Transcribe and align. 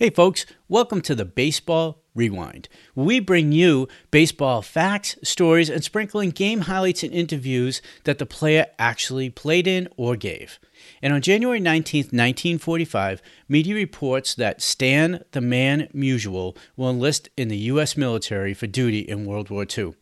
Hey, 0.00 0.08
folks, 0.08 0.46
welcome 0.66 1.02
to 1.02 1.14
the 1.14 1.26
Baseball 1.26 2.02
Rewind. 2.14 2.70
We 2.94 3.20
bring 3.20 3.52
you 3.52 3.86
baseball 4.10 4.62
facts, 4.62 5.14
stories, 5.22 5.68
and 5.68 5.84
sprinkling 5.84 6.30
game 6.30 6.62
highlights 6.62 7.02
and 7.02 7.12
interviews 7.12 7.82
that 8.04 8.16
the 8.16 8.24
player 8.24 8.68
actually 8.78 9.28
played 9.28 9.66
in 9.66 9.88
or 9.98 10.16
gave. 10.16 10.58
And 11.02 11.12
on 11.12 11.20
January 11.20 11.60
19, 11.60 12.04
1945, 12.04 13.20
media 13.46 13.74
reports 13.74 14.34
that 14.36 14.62
Stan 14.62 15.22
the 15.32 15.42
Man 15.42 15.86
Musial 15.94 16.56
will 16.78 16.88
enlist 16.88 17.28
in 17.36 17.48
the 17.48 17.58
U.S. 17.58 17.94
military 17.94 18.54
for 18.54 18.66
duty 18.66 19.00
in 19.00 19.26
World 19.26 19.50
War 19.50 19.64
II. 19.64 19.92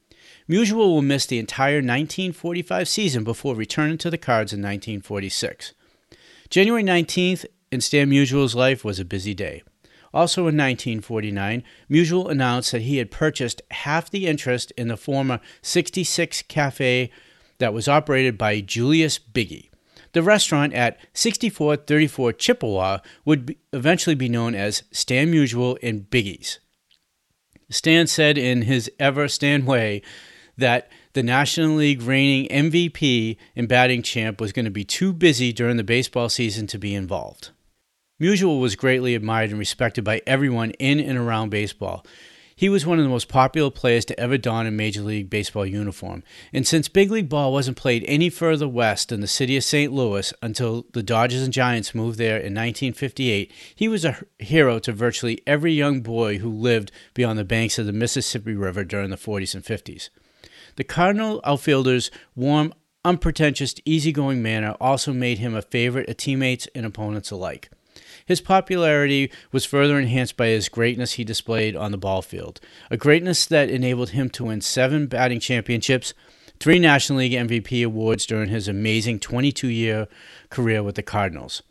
Musial 0.48 0.76
will 0.76 1.02
miss 1.02 1.26
the 1.26 1.40
entire 1.40 1.78
1945 1.78 2.86
season 2.86 3.24
before 3.24 3.56
returning 3.56 3.98
to 3.98 4.10
the 4.10 4.16
Cards 4.16 4.52
in 4.52 4.60
1946. 4.60 5.74
January 6.50 6.84
19th 6.84 7.46
in 7.72 7.80
Stan 7.80 8.08
Musial's 8.08 8.54
life 8.54 8.84
was 8.84 9.00
a 9.00 9.04
busy 9.04 9.34
day. 9.34 9.64
Also 10.12 10.42
in 10.42 10.56
1949, 10.56 11.62
Musial 11.90 12.30
announced 12.30 12.72
that 12.72 12.82
he 12.82 12.96
had 12.96 13.10
purchased 13.10 13.62
half 13.70 14.10
the 14.10 14.26
interest 14.26 14.70
in 14.72 14.88
the 14.88 14.96
former 14.96 15.40
66 15.62 16.42
Cafe 16.42 17.10
that 17.58 17.74
was 17.74 17.88
operated 17.88 18.38
by 18.38 18.60
Julius 18.60 19.18
Biggie. 19.18 19.68
The 20.12 20.22
restaurant 20.22 20.72
at 20.72 20.98
6434 21.12 22.32
Chippewa 22.32 22.98
would 23.24 23.46
be 23.46 23.58
eventually 23.72 24.14
be 24.14 24.28
known 24.28 24.54
as 24.54 24.84
Stan 24.90 25.30
Musial 25.30 25.76
and 25.82 26.08
Biggie's. 26.08 26.60
Stan 27.70 28.06
said 28.06 28.38
in 28.38 28.62
his 28.62 28.90
ever 28.98 29.28
Stan 29.28 29.66
way 29.66 30.00
that 30.56 30.90
the 31.12 31.22
National 31.22 31.76
League 31.76 32.02
reigning 32.02 32.48
MVP 32.48 33.36
and 33.54 33.68
batting 33.68 34.02
champ 34.02 34.40
was 34.40 34.52
going 34.52 34.64
to 34.64 34.70
be 34.70 34.84
too 34.84 35.12
busy 35.12 35.52
during 35.52 35.76
the 35.76 35.84
baseball 35.84 36.28
season 36.28 36.66
to 36.68 36.78
be 36.78 36.94
involved. 36.94 37.50
Musial 38.20 38.60
was 38.60 38.74
greatly 38.74 39.14
admired 39.14 39.50
and 39.50 39.60
respected 39.60 40.02
by 40.02 40.20
everyone 40.26 40.72
in 40.72 40.98
and 40.98 41.16
around 41.16 41.50
baseball. 41.50 42.04
He 42.56 42.68
was 42.68 42.84
one 42.84 42.98
of 42.98 43.04
the 43.04 43.10
most 43.10 43.28
popular 43.28 43.70
players 43.70 44.04
to 44.06 44.18
ever 44.18 44.36
don 44.36 44.66
a 44.66 44.72
Major 44.72 45.02
League 45.02 45.30
Baseball 45.30 45.64
uniform. 45.64 46.24
And 46.52 46.66
since 46.66 46.88
Big 46.88 47.12
League 47.12 47.28
Ball 47.28 47.52
wasn't 47.52 47.76
played 47.76 48.04
any 48.08 48.28
further 48.28 48.66
west 48.66 49.10
than 49.10 49.20
the 49.20 49.28
city 49.28 49.56
of 49.56 49.62
St. 49.62 49.92
Louis 49.92 50.34
until 50.42 50.84
the 50.92 51.04
Dodgers 51.04 51.44
and 51.44 51.52
Giants 51.52 51.94
moved 51.94 52.18
there 52.18 52.38
in 52.38 52.54
1958, 52.54 53.52
he 53.76 53.86
was 53.86 54.04
a 54.04 54.18
hero 54.40 54.80
to 54.80 54.92
virtually 54.92 55.40
every 55.46 55.72
young 55.72 56.00
boy 56.00 56.38
who 56.38 56.50
lived 56.50 56.90
beyond 57.14 57.38
the 57.38 57.44
banks 57.44 57.78
of 57.78 57.86
the 57.86 57.92
Mississippi 57.92 58.54
River 58.54 58.82
during 58.82 59.10
the 59.10 59.16
40s 59.16 59.54
and 59.54 59.62
50s. 59.62 60.08
The 60.74 60.82
Cardinal 60.82 61.40
outfielder's 61.44 62.10
warm, 62.34 62.74
unpretentious, 63.04 63.76
easygoing 63.84 64.42
manner 64.42 64.74
also 64.80 65.12
made 65.12 65.38
him 65.38 65.54
a 65.54 65.62
favorite 65.62 66.08
of 66.08 66.16
teammates 66.16 66.66
and 66.74 66.84
opponents 66.84 67.30
alike. 67.30 67.70
His 68.28 68.42
popularity 68.42 69.32
was 69.52 69.64
further 69.64 69.98
enhanced 69.98 70.36
by 70.36 70.48
his 70.48 70.68
greatness 70.68 71.12
he 71.14 71.24
displayed 71.24 71.74
on 71.74 71.92
the 71.92 71.96
ball 71.96 72.20
field, 72.20 72.60
a 72.90 72.98
greatness 72.98 73.46
that 73.46 73.70
enabled 73.70 74.10
him 74.10 74.28
to 74.30 74.44
win 74.44 74.60
seven 74.60 75.06
batting 75.06 75.40
championships, 75.40 76.12
three 76.60 76.78
National 76.78 77.20
League 77.20 77.32
MVP 77.32 77.82
awards 77.82 78.26
during 78.26 78.50
his 78.50 78.68
amazing 78.68 79.18
22 79.18 79.68
year 79.68 80.08
career 80.50 80.82
with 80.82 80.96
the 80.96 81.02
Cardinals. 81.02 81.62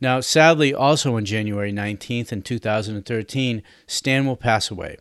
Now, 0.00 0.20
sadly, 0.20 0.72
also 0.72 1.16
on 1.16 1.24
January 1.24 1.72
19th 1.72 2.30
in 2.30 2.42
2013, 2.42 3.64
Stan 3.88 4.26
will 4.26 4.36
pass 4.36 4.70
away. 4.70 4.98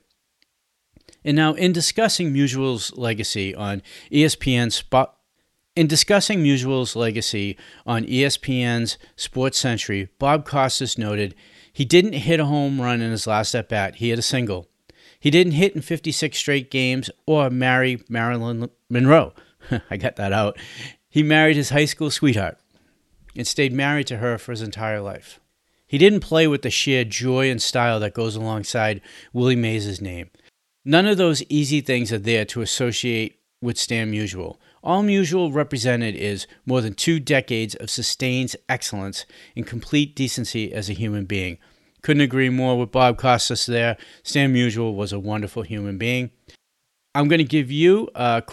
And 1.23 1.36
now, 1.36 1.53
in 1.53 1.72
discussing 1.72 2.34
Musial's 2.34 2.92
legacy 2.97 3.53
on 3.53 3.84
ESPN 4.12 4.72
Spot, 4.72 5.15
in 5.76 5.88
discussing 5.88 6.42
Musial's 6.42 6.95
legacy 6.95 7.58
on 7.86 8.06
ESPN's 8.06 8.98
Sports 9.16 9.58
Century, 9.58 10.09
Bob 10.20 10.45
Costas 10.45 10.98
noted 10.98 11.36
he 11.72 11.86
didn't 11.86 12.14
hit 12.14 12.40
a 12.40 12.45
home 12.45 12.80
run 12.80 13.02
in 13.02 13.12
his 13.12 13.28
last 13.28 13.54
at 13.54 13.68
bat, 13.68 13.96
he 13.96 14.09
hit 14.09 14.20
a 14.20 14.23
single. 14.23 14.68
He 15.20 15.30
didn't 15.30 15.53
hit 15.53 15.76
in 15.76 15.81
56 15.81 16.38
straight 16.38 16.72
games 16.72 17.09
or 17.26 17.50
marry 17.50 18.03
Marilyn 18.08 18.70
Monroe. 18.90 19.34
I 19.90 19.97
got 19.97 20.16
that 20.16 20.31
out. 20.31 20.58
He 21.09 21.24
married 21.24 21.56
his 21.56 21.72
high 21.72 21.86
school 21.86 22.12
sweetheart 22.12 22.57
and 23.36 23.46
stayed 23.46 23.74
married 23.74 24.07
to 24.07 24.18
her 24.18 24.38
for 24.38 24.52
his 24.52 24.62
entire 24.62 25.02
life. 25.02 25.40
He 25.88 25.97
didn't 25.97 26.22
play 26.22 26.47
with 26.47 26.62
the 26.62 26.69
sheer 26.69 27.03
joy 27.03 27.50
and 27.50 27.62
style 27.62 28.00
that 28.00 28.13
goes 28.13 28.36
alongside 28.36 29.02
Willie 29.34 29.56
Mays' 29.56 30.02
name. 30.02 30.30
None 30.84 31.07
of 31.07 31.18
those 31.18 31.44
easy 31.50 31.81
things 31.81 32.13
are 32.13 32.19
there 32.19 32.46
to 32.46 32.62
associate 32.62 33.40
with 33.62 33.78
Stan 33.78 34.12
Musial. 34.12 34.57
All 34.85 35.03
Musial 35.03 35.51
represented 35.51 36.16
is 36.16 36.46
more 36.63 36.79
than 36.79 36.94
two 36.94 37.19
decades 37.19 37.73
of 37.73 37.90
sustained 37.90 38.56
excellence 38.69 39.25
and 39.56 39.66
complete 39.66 40.16
decency 40.16 40.72
as 40.72 40.90
a 40.90 40.94
human 40.94 41.25
being. 41.25 41.57
Couldn't 42.03 42.22
agree 42.22 42.50
more 42.50 42.78
with 42.78 42.91
Bob 42.91 43.18
Costas 43.18 43.66
there. 43.66 43.97
Sam 44.22 44.53
Musial 44.53 44.94
was 44.94 45.12
a 45.12 45.19
wonderful 45.19 45.63
human 45.63 45.97
being. 45.97 46.29
I'm 47.16 47.28
going 47.28 47.40
to 47.40 47.44
give 47.44 47.72
you 47.72 48.09
an 48.16 48.44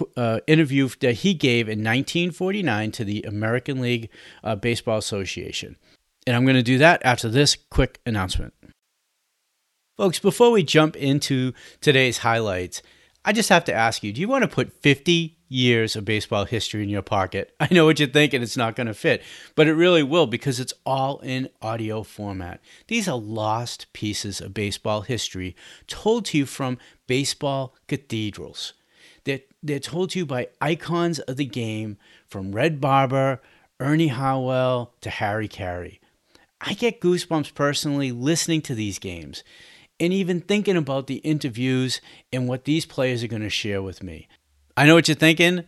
interview 0.46 0.88
that 1.00 1.16
he 1.16 1.34
gave 1.34 1.68
in 1.68 1.80
1949 1.80 2.92
to 2.92 3.04
the 3.04 3.22
American 3.24 3.82
League 3.82 4.08
uh, 4.42 4.56
Baseball 4.56 4.96
Association. 4.96 5.76
And 6.26 6.34
I'm 6.34 6.44
going 6.44 6.56
to 6.56 6.62
do 6.62 6.78
that 6.78 7.02
after 7.04 7.28
this 7.28 7.58
quick 7.70 8.00
announcement. 8.06 8.54
Folks, 9.98 10.18
before 10.18 10.50
we 10.50 10.62
jump 10.62 10.96
into 10.96 11.52
today's 11.82 12.18
highlights, 12.18 12.80
I 13.24 13.32
just 13.32 13.50
have 13.50 13.64
to 13.64 13.74
ask 13.74 14.02
you 14.02 14.12
do 14.12 14.20
you 14.20 14.28
want 14.28 14.42
to 14.42 14.48
put 14.48 14.72
50 14.82 15.38
years 15.48 15.94
of 15.94 16.04
baseball 16.04 16.44
history 16.44 16.82
in 16.82 16.88
your 16.88 17.02
pocket? 17.02 17.54
I 17.60 17.68
know 17.70 17.84
what 17.84 17.98
you're 17.98 18.08
thinking, 18.08 18.42
it's 18.42 18.56
not 18.56 18.76
going 18.76 18.88
to 18.88 18.94
fit, 18.94 19.22
but 19.54 19.68
it 19.68 19.74
really 19.74 20.02
will 20.02 20.26
because 20.26 20.58
it's 20.58 20.74
all 20.84 21.18
in 21.20 21.48
audio 21.60 22.02
format. 22.02 22.60
These 22.88 23.08
are 23.08 23.18
lost 23.18 23.92
pieces 23.92 24.40
of 24.40 24.54
baseball 24.54 25.02
history 25.02 25.54
told 25.86 26.26
to 26.26 26.38
you 26.38 26.46
from 26.46 26.78
baseball 27.06 27.74
cathedrals. 27.86 28.72
They're, 29.24 29.40
they're 29.62 29.78
told 29.78 30.10
to 30.10 30.20
you 30.20 30.26
by 30.26 30.48
icons 30.60 31.20
of 31.20 31.36
the 31.36 31.44
game 31.44 31.96
from 32.26 32.52
Red 32.52 32.80
Barber, 32.80 33.40
Ernie 33.78 34.08
Harwell, 34.08 34.94
to 35.00 35.10
Harry 35.10 35.48
Caray. 35.48 36.00
I 36.60 36.74
get 36.74 37.00
goosebumps 37.00 37.54
personally 37.54 38.12
listening 38.12 38.62
to 38.62 38.74
these 38.74 38.98
games 38.98 39.42
and 40.02 40.12
even 40.12 40.40
thinking 40.40 40.76
about 40.76 41.06
the 41.06 41.18
interviews 41.18 42.00
and 42.32 42.48
what 42.48 42.64
these 42.64 42.84
players 42.84 43.22
are 43.22 43.28
going 43.28 43.40
to 43.40 43.48
share 43.48 43.80
with 43.80 44.02
me. 44.02 44.26
I 44.76 44.84
know 44.84 44.96
what 44.96 45.06
you're 45.06 45.14
thinking. 45.14 45.62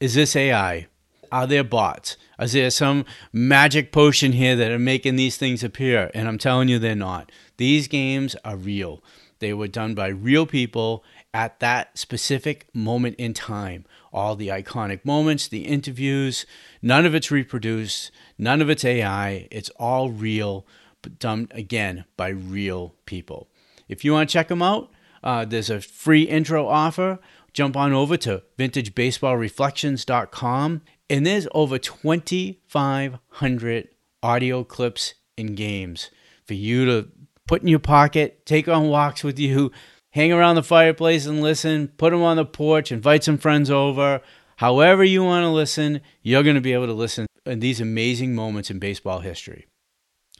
Is 0.00 0.14
this 0.14 0.34
AI? 0.34 0.88
Are 1.30 1.46
there 1.46 1.62
bots? 1.62 2.16
Is 2.40 2.52
there 2.52 2.70
some 2.70 3.04
magic 3.32 3.92
potion 3.92 4.32
here 4.32 4.56
that 4.56 4.72
are 4.72 4.78
making 4.78 5.14
these 5.14 5.36
things 5.36 5.62
appear? 5.62 6.10
And 6.14 6.26
I'm 6.26 6.36
telling 6.36 6.68
you, 6.68 6.80
they're 6.80 6.96
not. 6.96 7.30
These 7.58 7.86
games 7.86 8.34
are 8.44 8.56
real. 8.56 9.04
They 9.38 9.52
were 9.52 9.68
done 9.68 9.94
by 9.94 10.08
real 10.08 10.46
people 10.46 11.04
at 11.32 11.60
that 11.60 11.96
specific 11.96 12.66
moment 12.74 13.14
in 13.18 13.34
time. 13.34 13.84
All 14.12 14.34
the 14.34 14.48
iconic 14.48 15.04
moments, 15.04 15.46
the 15.46 15.64
interviews, 15.64 16.44
none 16.82 17.06
of 17.06 17.14
it's 17.14 17.30
reproduced, 17.30 18.10
none 18.36 18.60
of 18.60 18.68
it's 18.68 18.84
AI. 18.84 19.46
It's 19.52 19.70
all 19.76 20.10
real, 20.10 20.66
but 21.02 21.20
done 21.20 21.46
again 21.52 22.04
by 22.16 22.30
real 22.30 22.96
people. 23.06 23.48
If 23.88 24.04
you 24.04 24.12
want 24.12 24.28
to 24.28 24.32
check 24.32 24.48
them 24.48 24.62
out, 24.62 24.90
uh, 25.22 25.44
there's 25.44 25.70
a 25.70 25.80
free 25.80 26.22
intro 26.22 26.66
offer. 26.66 27.20
Jump 27.52 27.76
on 27.76 27.92
over 27.92 28.16
to 28.18 28.42
vintagebaseballreflections.com, 28.58 30.82
and 31.08 31.26
there's 31.26 31.46
over 31.52 31.78
2,500 31.78 33.88
audio 34.22 34.64
clips 34.64 35.14
and 35.38 35.56
games 35.56 36.10
for 36.46 36.54
you 36.54 36.84
to 36.84 37.08
put 37.46 37.62
in 37.62 37.68
your 37.68 37.78
pocket, 37.78 38.44
take 38.44 38.68
on 38.68 38.88
walks 38.88 39.24
with 39.24 39.38
you, 39.38 39.70
hang 40.10 40.32
around 40.32 40.56
the 40.56 40.62
fireplace 40.62 41.26
and 41.26 41.42
listen, 41.42 41.88
put 41.96 42.10
them 42.10 42.22
on 42.22 42.36
the 42.36 42.44
porch, 42.44 42.90
invite 42.90 43.24
some 43.24 43.38
friends 43.38 43.70
over. 43.70 44.20
However, 44.56 45.04
you 45.04 45.24
want 45.24 45.44
to 45.44 45.50
listen, 45.50 46.00
you're 46.22 46.42
going 46.42 46.56
to 46.56 46.62
be 46.62 46.72
able 46.72 46.86
to 46.86 46.92
listen 46.92 47.26
in 47.44 47.60
these 47.60 47.80
amazing 47.80 48.34
moments 48.34 48.70
in 48.70 48.78
baseball 48.78 49.20
history. 49.20 49.66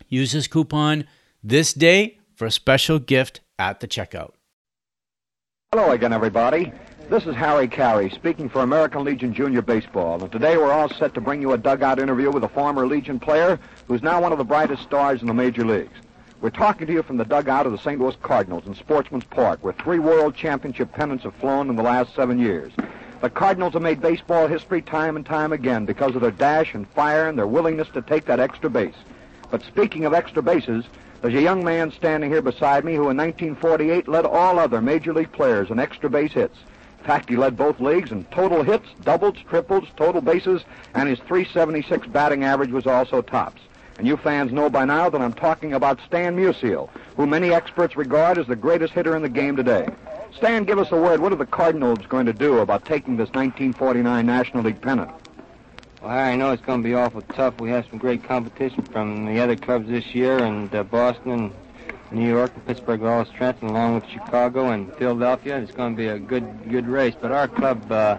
Use 0.09 0.33
this 0.33 0.47
coupon 0.47 1.07
this 1.43 1.73
day 1.73 2.19
for 2.37 2.47
a 2.47 2.51
special 2.51 2.99
gift 2.99 3.41
at 3.59 3.81
the 3.81 3.89
checkout. 3.89 4.33
Hello 5.73 5.91
again, 5.91 6.13
everybody. 6.13 6.71
This 7.09 7.27
is 7.27 7.35
Harry 7.35 7.67
Caray 7.67 8.11
speaking 8.11 8.49
for 8.49 8.61
American 8.61 9.05
Legion 9.05 9.33
Junior 9.33 9.63
Baseball. 9.63 10.23
And 10.23 10.31
today 10.31 10.57
we're 10.57 10.73
all 10.73 10.91
set 10.91 11.15
to 11.15 11.21
bring 11.21 11.41
you 11.41 11.53
a 11.53 11.59
dugout 11.59 11.99
interview 11.99 12.31
with 12.31 12.45
a 12.45 12.49
former 12.49 12.87
Legion 12.87 13.19
player 13.19 13.59
who's 13.89 14.03
now 14.03 14.21
one 14.21 14.33
of 14.33 14.39
the 14.39 14.45
brightest 14.45 14.83
stars 14.83 15.23
in 15.23 15.27
the 15.27 15.35
major 15.35 15.65
leagues. 15.65 15.99
We're 16.43 16.51
talking 16.51 16.87
to 16.87 16.93
you 16.93 17.03
from 17.03 17.17
the 17.17 17.25
dugout 17.25 17.65
of 17.65 17.73
the 17.73 17.79
St. 17.79 17.99
Louis 17.99 18.17
Cardinals 18.23 18.67
in 18.67 18.75
Sportsman's 18.75 19.25
Park, 19.25 19.61
where 19.63 19.73
three 19.73 19.99
World 19.99 20.35
Championship 20.35 20.93
pennants 20.93 21.25
have 21.25 21.35
flown 21.37 21.71
in 21.71 21.77
the 21.77 21.83
last 21.83 22.15
seven 22.15 22.39
years. 22.39 22.73
The 23.23 23.31
Cardinals 23.31 23.73
have 23.73 23.83
made 23.83 24.03
baseball 24.03 24.47
history 24.47 24.83
time 24.83 25.17
and 25.17 25.25
time 25.25 25.53
again 25.53 25.87
because 25.87 26.15
of 26.15 26.21
their 26.21 26.31
dash 26.31 26.75
and 26.75 26.87
fire 26.91 27.29
and 27.29 27.39
their 27.39 27.47
willingness 27.47 27.89
to 27.95 28.03
take 28.03 28.27
that 28.27 28.41
extra 28.41 28.69
base. 28.69 28.95
But 29.51 29.63
speaking 29.63 30.05
of 30.05 30.13
extra 30.13 30.43
bases, 30.43 30.85
there's 31.23 31.35
a 31.35 31.43
young 31.43 31.65
man 31.65 31.91
standing 31.93 32.31
here 32.31 32.43
beside 32.43 32.85
me 32.85 32.95
who 32.95 33.09
in 33.09 33.17
1948 33.17 34.07
led 34.07 34.27
all 34.27 34.59
other 34.59 34.81
major 34.81 35.13
league 35.13 35.33
players 35.33 35.71
in 35.71 35.79
extra 35.79 36.11
base 36.11 36.33
hits. 36.33 36.57
In 37.01 37.05
fact, 37.07 37.29
he 37.29 37.37
led 37.37 37.57
both 37.57 37.81
leagues 37.81 38.13
in 38.13 38.25
total 38.27 38.63
hits, 38.63 38.87
doubles, 39.03 39.37
triples, 39.49 39.89
total 39.97 40.21
bases, 40.21 40.63
and 40.95 41.09
his 41.09 41.19
376 41.21 42.07
batting 42.09 42.45
average 42.45 42.71
was 42.71 42.87
also 42.87 43.23
tops. 43.23 43.63
And 43.99 44.07
you 44.07 44.17
fans 44.17 44.53
know 44.53 44.69
by 44.69 44.85
now 44.85 45.09
that 45.09 45.21
I'm 45.21 45.33
talking 45.33 45.73
about 45.73 46.01
Stan 46.07 46.37
Musial, 46.37 46.91
who 47.17 47.27
many 47.27 47.53
experts 47.53 47.97
regard 47.97 48.37
as 48.39 48.47
the 48.47 48.57
greatest 48.57 48.93
hitter 48.93 49.17
in 49.17 49.23
the 49.23 49.29
game 49.29 49.57
today. 49.57 49.89
Stan, 50.37 50.65
give 50.65 50.79
us 50.79 50.93
a 50.93 50.97
word. 50.97 51.21
What 51.21 51.33
are 51.33 51.37
the 51.37 51.47
Cardinals 51.47 52.05
going 52.09 52.27
to 52.27 52.33
do 52.33 52.59
about 52.59 52.85
taking 52.85 53.17
this 53.17 53.31
1949 53.31 54.27
National 54.27 54.65
League 54.65 54.83
pennant? 54.83 55.11
Well, 56.03 56.11
Harry, 56.11 56.33
I 56.33 56.37
know 56.37 56.53
it's 56.53 56.63
going 56.63 56.83
to 56.83 56.87
be 56.87 56.95
awful 56.95 57.23
tough. 57.23 57.59
We 57.59 57.71
have 57.71 57.87
some 57.89 57.99
great 57.99 58.23
competition 58.23 58.83
from 58.83 59.25
the 59.25 59.41
other 59.41 59.57
clubs 59.57 59.89
this 59.89 60.15
year, 60.15 60.39
and 60.39 60.73
uh, 60.75 60.83
Boston 60.85 61.31
and 61.31 61.55
New 62.11 62.29
York 62.29 62.53
and 62.55 62.67
Pittsburgh 62.67 63.03
all 63.03 63.25
strengthened, 63.25 63.71
along 63.71 63.95
with 63.95 64.07
Chicago 64.11 64.71
and 64.73 64.95
Philadelphia. 64.97 65.57
It's 65.59 65.73
going 65.73 65.95
to 65.95 65.97
be 65.97 66.09
a 66.09 66.19
good, 66.19 66.71
good 66.71 66.87
race. 66.87 67.15
But 67.19 67.33
our 67.33 67.49
club 67.49 67.91
uh, 67.91 68.19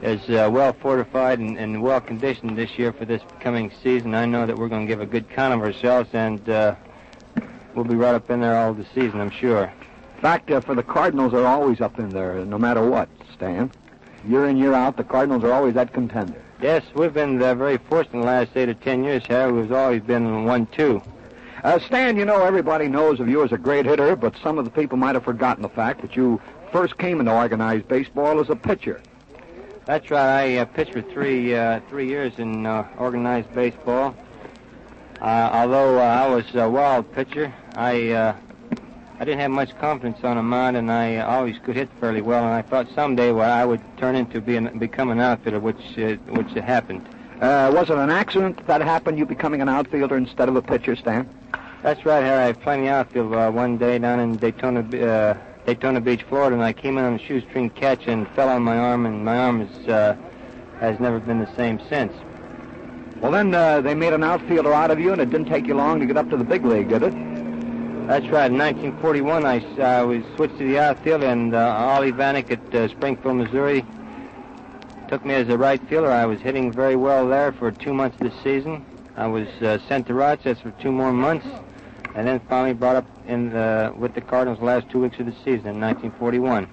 is 0.00 0.30
uh, 0.30 0.48
well 0.52 0.72
fortified 0.74 1.40
and, 1.40 1.58
and, 1.58 1.82
well 1.82 2.00
conditioned 2.00 2.56
this 2.56 2.78
year 2.78 2.92
for 2.92 3.04
this 3.04 3.20
coming 3.40 3.72
season. 3.82 4.14
I 4.14 4.26
know 4.26 4.46
that 4.46 4.56
we're 4.56 4.68
going 4.68 4.86
to 4.86 4.90
give 4.90 5.00
a 5.00 5.06
good 5.06 5.28
count 5.28 5.54
of 5.54 5.60
ourselves, 5.60 6.08
and 6.12 6.48
uh, 6.48 6.76
we'll 7.74 7.84
be 7.84 7.96
right 7.96 8.14
up 8.14 8.30
in 8.30 8.40
there 8.40 8.56
all 8.56 8.74
the 8.74 8.86
season, 8.94 9.20
I'm 9.20 9.30
sure. 9.30 9.72
In 10.14 10.20
fact, 10.22 10.52
uh, 10.52 10.60
for 10.60 10.76
the 10.76 10.84
Cardinals, 10.84 11.34
are 11.34 11.46
always 11.46 11.80
up 11.80 11.98
in 11.98 12.10
there, 12.10 12.44
no 12.44 12.58
matter 12.58 12.88
what, 12.88 13.08
Stan. 13.34 13.72
Year 14.26 14.46
in, 14.46 14.56
year 14.56 14.72
out, 14.72 14.96
the 14.96 15.04
Cardinals 15.04 15.42
are 15.44 15.52
always 15.52 15.74
that 15.74 15.92
contender. 15.92 16.40
Yes, 16.60 16.84
we've 16.94 17.12
been 17.12 17.42
uh, 17.42 17.54
very 17.56 17.76
fortunate 17.76 18.14
in 18.14 18.20
the 18.20 18.26
last 18.26 18.56
eight 18.56 18.68
or 18.68 18.74
ten 18.74 19.02
years, 19.02 19.24
Harry. 19.26 19.52
We've 19.52 19.72
always 19.72 20.02
been 20.02 20.44
one-two. 20.44 21.02
Uh, 21.64 21.78
Stan, 21.80 22.16
you 22.16 22.24
know 22.24 22.44
everybody 22.44 22.88
knows 22.88 23.18
of 23.20 23.28
you 23.28 23.42
as 23.44 23.52
a 23.52 23.58
great 23.58 23.84
hitter, 23.84 24.14
but 24.14 24.34
some 24.42 24.58
of 24.58 24.64
the 24.64 24.70
people 24.70 24.96
might 24.96 25.14
have 25.14 25.24
forgotten 25.24 25.62
the 25.62 25.68
fact 25.68 26.02
that 26.02 26.16
you 26.16 26.40
first 26.70 26.98
came 26.98 27.20
into 27.20 27.32
organized 27.32 27.88
baseball 27.88 28.40
as 28.40 28.48
a 28.48 28.56
pitcher. 28.56 29.00
That's 29.84 30.10
right. 30.10 30.54
I 30.54 30.56
uh, 30.58 30.64
pitched 30.66 30.92
for 30.92 31.02
three 31.02 31.54
uh, 31.54 31.80
three 31.88 32.08
years 32.08 32.32
in 32.38 32.66
uh, 32.66 32.86
organized 32.98 33.52
baseball. 33.54 34.14
Uh, 35.20 35.50
although 35.52 35.98
uh, 35.98 36.02
I 36.02 36.28
was 36.28 36.44
a 36.54 36.68
wild 36.68 37.12
pitcher, 37.12 37.52
I 37.74 38.10
uh, 38.10 38.36
I 39.20 39.24
didn't 39.24 39.40
have 39.40 39.50
much 39.50 39.76
confidence 39.78 40.24
on 40.24 40.36
a 40.36 40.42
mound, 40.42 40.76
and 40.76 40.90
I 40.90 41.18
always 41.18 41.56
could 41.58 41.76
hit 41.76 41.88
fairly 42.00 42.22
well. 42.22 42.44
And 42.44 42.52
I 42.52 42.62
thought 42.62 42.88
someday 42.94 43.30
well, 43.30 43.50
I 43.50 43.64
would 43.64 43.80
turn 43.98 44.16
into 44.16 44.40
being 44.40 44.78
become 44.78 45.10
an 45.10 45.20
outfielder, 45.20 45.60
which 45.60 45.98
uh, 45.98 46.16
which 46.32 46.50
happened. 46.52 47.08
Uh, 47.40 47.70
was 47.74 47.90
it 47.90 47.98
an 47.98 48.10
accident 48.10 48.66
that 48.66 48.80
happened, 48.80 49.18
you 49.18 49.26
becoming 49.26 49.60
an 49.60 49.68
outfielder 49.68 50.16
instead 50.16 50.48
of 50.48 50.56
a 50.56 50.62
pitcher, 50.62 50.94
Stan? 50.94 51.28
That's 51.82 52.06
right, 52.06 52.22
Harry. 52.22 52.50
I 52.50 52.52
played 52.52 52.78
in 52.78 52.84
the 52.84 52.90
outfield 52.92 53.34
uh, 53.34 53.50
one 53.50 53.76
day 53.76 53.98
down 53.98 54.20
in 54.20 54.36
Daytona, 54.36 54.80
uh, 54.80 55.36
Daytona 55.66 56.00
Beach, 56.00 56.22
Florida, 56.22 56.54
and 56.54 56.64
I 56.64 56.72
came 56.72 56.98
in 56.98 57.04
on 57.04 57.14
a 57.14 57.18
shoestring 57.18 57.70
catch 57.70 58.06
and 58.06 58.28
fell 58.30 58.48
on 58.48 58.62
my 58.62 58.78
arm, 58.78 59.06
and 59.06 59.24
my 59.24 59.36
arm 59.36 59.62
is, 59.62 59.88
uh, 59.88 60.16
has 60.78 61.00
never 61.00 61.18
been 61.18 61.40
the 61.40 61.52
same 61.56 61.80
since. 61.88 62.12
Well, 63.20 63.32
then 63.32 63.52
uh, 63.52 63.80
they 63.80 63.94
made 63.94 64.12
an 64.12 64.22
outfielder 64.22 64.72
out 64.72 64.92
of 64.92 65.00
you, 65.00 65.12
and 65.12 65.20
it 65.20 65.30
didn't 65.30 65.48
take 65.48 65.66
you 65.66 65.74
long 65.74 65.98
to 65.98 66.06
get 66.06 66.16
up 66.16 66.30
to 66.30 66.36
the 66.36 66.44
big 66.44 66.64
league, 66.64 66.88
did 66.88 67.02
it? 67.02 67.31
That's 68.06 68.26
right. 68.28 68.50
In 68.50 68.58
1941, 68.58 69.46
I 69.46 69.58
uh, 69.58 70.06
was 70.06 70.22
switched 70.34 70.58
to 70.58 70.66
the 70.66 70.78
outfield, 70.78 71.22
and 71.22 71.54
uh, 71.54 71.74
Ollie 71.78 72.10
Vanek 72.12 72.50
at 72.50 72.74
uh, 72.74 72.88
Springfield, 72.88 73.36
Missouri, 73.36 73.86
took 75.08 75.24
me 75.24 75.34
as 75.34 75.48
a 75.48 75.56
right 75.56 75.80
fielder. 75.88 76.10
I 76.10 76.26
was 76.26 76.40
hitting 76.40 76.72
very 76.72 76.96
well 76.96 77.28
there 77.28 77.52
for 77.52 77.70
two 77.70 77.94
months 77.94 78.18
this 78.18 78.34
season. 78.42 78.84
I 79.16 79.28
was 79.28 79.46
uh, 79.62 79.78
sent 79.88 80.08
to 80.08 80.14
Rochester 80.14 80.70
for 80.70 80.82
two 80.82 80.90
more 80.90 81.12
months, 81.12 81.46
and 82.14 82.26
then 82.26 82.40
finally 82.48 82.74
brought 82.74 82.96
up 82.96 83.06
in 83.26 83.50
the, 83.50 83.94
with 83.96 84.14
the 84.14 84.20
Cardinals 84.20 84.58
the 84.58 84.64
last 84.64 84.90
two 84.90 85.00
weeks 85.00 85.18
of 85.20 85.26
the 85.26 85.32
season 85.44 85.68
in 85.68 85.80
1941. 85.80 86.68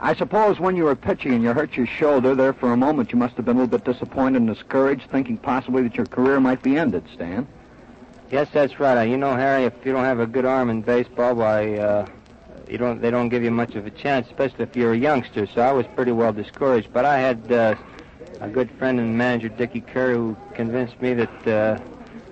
I 0.00 0.14
suppose 0.14 0.60
when 0.60 0.76
you 0.76 0.84
were 0.84 0.96
pitching 0.96 1.32
and 1.32 1.42
you 1.42 1.54
hurt 1.54 1.76
your 1.76 1.86
shoulder 1.86 2.34
there 2.34 2.52
for 2.52 2.72
a 2.72 2.76
moment, 2.76 3.10
you 3.10 3.18
must 3.18 3.34
have 3.36 3.46
been 3.46 3.56
a 3.56 3.60
little 3.60 3.78
bit 3.78 3.90
disappointed 3.90 4.42
and 4.42 4.54
discouraged, 4.54 5.10
thinking 5.10 5.38
possibly 5.38 5.82
that 5.82 5.94
your 5.94 6.06
career 6.06 6.40
might 6.40 6.62
be 6.62 6.76
ended, 6.76 7.04
Stan. 7.14 7.48
Yes, 8.32 8.48
that's 8.50 8.80
right. 8.80 9.04
You 9.04 9.18
know, 9.18 9.36
Harry, 9.36 9.64
if 9.64 9.74
you 9.84 9.92
don't 9.92 10.04
have 10.04 10.18
a 10.18 10.26
good 10.26 10.46
arm 10.46 10.70
in 10.70 10.80
baseball, 10.80 11.34
why, 11.34 11.76
uh, 11.76 12.06
you 12.66 12.78
don't 12.78 13.02
they 13.02 13.10
don't 13.10 13.28
give 13.28 13.44
you 13.44 13.50
much 13.50 13.74
of 13.74 13.84
a 13.84 13.90
chance, 13.90 14.26
especially 14.26 14.64
if 14.64 14.74
you're 14.74 14.94
a 14.94 14.96
youngster. 14.96 15.46
So 15.46 15.60
I 15.60 15.70
was 15.72 15.84
pretty 15.94 16.12
well 16.12 16.32
discouraged. 16.32 16.94
But 16.94 17.04
I 17.04 17.18
had 17.18 17.52
uh, 17.52 17.74
a 18.40 18.48
good 18.48 18.70
friend 18.78 18.98
and 18.98 19.18
manager, 19.18 19.50
Dickie 19.50 19.82
Kerr, 19.82 20.14
who 20.14 20.34
convinced 20.54 20.98
me 21.02 21.12
that 21.12 21.46
uh, 21.46 21.78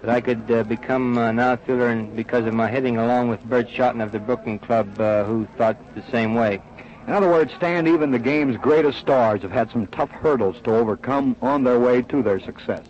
that 0.00 0.08
I 0.08 0.23
could 0.23 0.50
uh, 0.50 0.62
become 0.64 1.19
an 1.19 1.38
outfielder, 1.38 1.88
and 1.88 2.17
because 2.17 2.47
of 2.47 2.55
my 2.55 2.70
hitting, 2.70 2.97
along 2.97 3.29
with 3.29 3.44
Burt 3.44 3.69
Shotton 3.69 4.02
of 4.02 4.11
the 4.11 4.20
Brooklyn 4.20 4.58
Club, 4.58 4.99
uh, 4.99 5.25
who 5.25 5.47
thought 5.58 5.76
the 5.94 6.11
same 6.11 6.35
way. 6.35 6.62
In 7.08 7.12
other 7.12 7.29
words, 7.29 7.52
Stan, 7.56 7.87
even 7.87 8.11
the 8.11 8.19
game's 8.19 8.56
greatest 8.56 9.00
stars 9.00 9.43
have 9.43 9.52
had 9.52 9.70
some 9.70 9.87
tough 9.88 10.11
hurdles 10.11 10.56
to 10.64 10.75
overcome 10.75 11.37
on 11.43 11.62
their 11.62 11.79
way 11.79 12.00
to 12.00 12.23
their 12.23 12.41
success. 12.41 12.87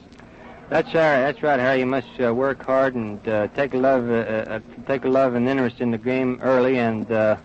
That's 0.71 0.87
right. 0.95 1.23
That's 1.23 1.43
right, 1.43 1.59
Harry. 1.59 1.81
You 1.81 1.87
must 1.87 2.21
uh, 2.21 2.33
work 2.33 2.65
hard 2.65 2.95
and 2.95 3.29
uh, 3.29 3.49
take 3.49 3.75
a 3.75 3.77
love, 3.77 4.09
uh, 4.09 4.13
uh, 4.13 4.61
take 4.87 5.05
a 5.05 5.09
love 5.09 5.35
and 5.35 5.49
interest 5.49 5.81
in 5.81 5.91
the 5.91 5.99
game 5.99 6.39
early, 6.43 6.79
and 6.79 7.11
uh, 7.11 7.39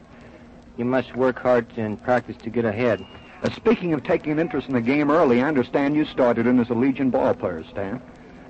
you 0.78 0.86
must 0.86 1.16
work 1.16 1.40
hard 1.40 1.66
and 1.76 2.00
practice 2.04 2.38
to 2.44 2.52
get 2.52 2.66
ahead. 2.66 3.04
Uh, 3.42 3.50
speaking 3.50 3.94
of 3.94 4.04
taking 4.04 4.32
an 4.32 4.38
interest 4.38 4.68
in 4.68 4.76
the 4.76 4.82
game 4.82 5.10
early, 5.10 5.42
I 5.42 5.48
understand 5.48 5.96
you 5.96 6.06
started 6.06 6.46
in 6.46 6.60
as 6.60 6.70
a 6.70 6.76
Legion 6.76 7.10
ball 7.10 7.34
player, 7.34 7.64
Stan. 7.72 8.00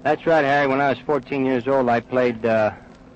That's 0.03 0.25
right, 0.27 0.43
Harry. 0.43 0.67
When 0.67 0.81
I 0.81 0.89
was 0.89 0.99
14 0.99 1.45
years 1.45 1.69
old, 1.69 1.87
I 1.87 2.01
played 2.01 2.43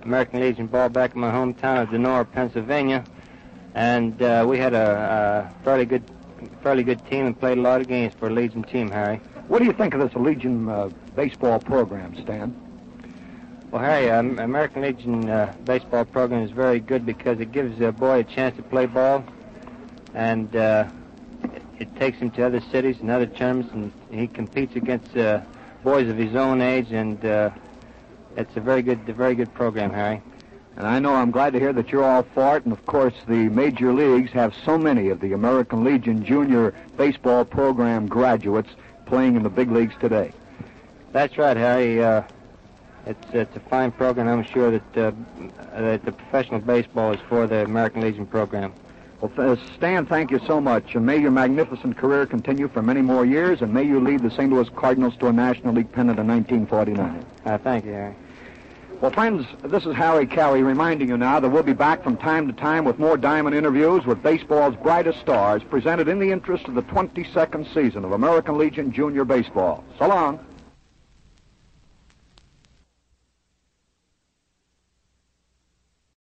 American 0.04 0.40
Legion 0.40 0.68
ball 0.68 0.88
back 0.88 1.14
in 1.14 1.20
my 1.20 1.30
hometown 1.30 1.82
of 1.82 1.90
Donora, 1.90 2.32
Pennsylvania, 2.32 3.04
and 3.76 4.18
we 4.48 4.58
had 4.58 4.74
a, 4.74 5.52
a 5.52 5.64
fairly 5.66 5.86
good, 5.86 6.10
fairly 6.62 6.84
good 6.84 7.06
team 7.10 7.26
and 7.26 7.40
played 7.40 7.58
a 7.58 7.62
lot 7.62 7.82
of 7.82 7.88
games 7.88 8.14
for 8.20 8.28
a 8.28 8.32
Legion 8.32 8.64
team, 8.64 8.90
Harry. 8.92 9.18
What 9.48 9.60
do 9.60 9.66
you 9.66 9.74
think 9.74 9.94
of 9.94 10.00
this 10.00 10.14
Legion 10.16 10.70
uh, 10.70 10.90
baseball 11.16 11.60
program, 11.60 12.16
Stan? 12.22 12.56
Well, 13.72 13.82
Harry, 13.82 14.10
um, 14.10 14.40
American 14.40 14.82
Legion 14.82 15.30
uh, 15.30 15.54
baseball 15.64 16.06
program 16.06 16.44
is 16.44 16.52
very 16.52 16.80
good 16.80 17.06
because 17.06 17.40
it 17.40 17.52
gives 17.52 17.80
a 17.82 17.92
boy 17.92 18.20
a 18.20 18.24
chance 18.24 18.56
to 18.58 18.64
play 18.64 18.88
ball, 18.88 19.24
and 20.16 20.56
uh, 20.56 20.90
it, 21.44 21.62
it, 21.80 21.96
takes 21.96 22.18
him 22.18 22.32
to 22.32 22.46
other 22.46 22.62
cities 22.72 22.98
and 23.00 23.12
other 23.12 23.28
tournaments, 23.28 23.72
and 23.74 23.92
he 24.12 24.28
competes 24.28 24.76
against 24.76 25.16
uh, 25.16 25.42
boys 25.84 26.10
of 26.10 26.18
his 26.18 26.36
own 26.36 26.62
age, 26.62 26.92
and 26.92 27.24
uh, 27.24 27.52
it's 28.36 28.56
a 28.56 28.60
very 28.60 28.82
good, 28.82 29.08
a 29.08 29.14
very 29.14 29.36
good 29.36 29.54
program, 29.54 29.92
Harry. 29.92 30.22
And 30.80 30.88
I 30.88 30.98
know 30.98 31.14
I'm 31.14 31.30
glad 31.30 31.52
to 31.54 31.60
hear 31.60 31.74
that 31.74 31.92
you're 31.92 32.06
all 32.06 32.24
for 32.34 32.56
it. 32.56 32.64
And 32.64 32.72
of 32.72 32.86
course, 32.86 33.14
the 33.28 33.50
major 33.50 33.92
leagues 33.92 34.32
have 34.32 34.54
so 34.64 34.78
many 34.78 35.10
of 35.10 35.20
the 35.20 35.34
American 35.34 35.84
Legion 35.84 36.24
Junior 36.24 36.74
Baseball 36.96 37.44
Program 37.44 38.08
graduates 38.08 38.70
playing 39.06 39.36
in 39.36 39.44
the 39.44 39.50
big 39.50 39.72
leagues 39.72 39.94
today. 40.00 40.32
That's 41.12 41.38
right, 41.38 41.58
Harry. 41.58 42.02
Uh, 42.02 42.22
it's 43.06 43.28
it's 43.34 43.56
a 43.58 43.60
fine 43.60 43.92
program. 43.92 44.30
I'm 44.30 44.46
sure 44.46 44.72
that 44.72 44.98
uh, 44.98 45.12
that 45.74 46.06
the 46.06 46.14
professional 46.14 46.62
baseball 46.62 47.12
is 47.12 47.20
for 47.28 47.46
the 47.46 47.66
American 47.66 48.02
Legion 48.02 48.26
program. 48.26 48.72
Well, 49.20 49.58
Stan, 49.76 50.06
thank 50.06 50.32
you 50.32 50.40
so 50.48 50.62
much, 50.62 50.96
and 50.96 51.06
may 51.06 51.18
your 51.18 51.32
magnificent 51.32 51.98
career 51.98 52.26
continue 52.26 52.70
for 52.70 52.82
many 52.82 53.02
more 53.02 53.26
years, 53.26 53.62
and 53.62 53.74
may 53.74 53.84
you 53.84 54.00
lead 54.00 54.22
the 54.22 54.32
St. 54.32 54.50
Louis 54.50 54.70
Cardinals 54.78 55.18
to 55.18 55.28
a 55.28 55.34
National 55.34 55.74
League 55.74 55.92
pennant 55.92 56.20
in 56.20 56.28
1949. 56.28 57.26
Uh, 57.44 57.58
thank 57.58 57.84
you, 57.84 57.92
Harry. 57.92 58.16
Well, 59.02 59.12
friends, 59.12 59.48
this 59.64 59.86
is 59.86 59.96
Harry 59.96 60.28
Caray 60.28 60.62
reminding 60.62 61.08
you 61.08 61.16
now 61.16 61.40
that 61.40 61.48
we'll 61.48 61.64
be 61.64 61.72
back 61.72 62.04
from 62.04 62.18
time 62.18 62.48
to 62.48 62.54
time 62.54 62.84
with 62.84 63.00
more 63.00 63.16
diamond 63.16 63.56
interviews 63.56 64.06
with 64.06 64.22
baseball's 64.22 64.76
brightest 64.76 65.22
stars 65.22 65.64
presented 65.64 66.10
in 66.10 66.20
the 66.20 66.30
interest 66.30 66.68
of 66.68 66.76
the 66.76 66.82
22nd 66.82 67.74
season 67.74 68.04
of 68.04 68.12
American 68.12 68.58
Legion 68.58 68.92
Junior 68.92 69.24
Baseball. 69.24 69.86
So 69.98 70.10
long. 70.10 70.46